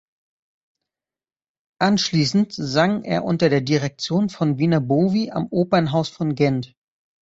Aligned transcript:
Anschließend 1.79 2.53
sang 2.53 3.03
er 3.03 3.23
unter 3.23 3.49
der 3.49 3.61
Direktion 3.61 4.29
von 4.31 4.57
Vina 4.57 4.79
Bovy 4.79 5.29
am 5.29 5.45
Opernhaus 5.51 6.09
von 6.09 6.33
Gent. 6.33 6.73